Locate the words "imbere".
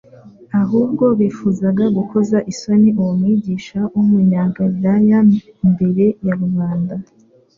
5.65-6.05